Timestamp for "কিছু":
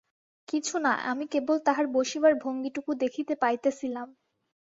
0.47-0.75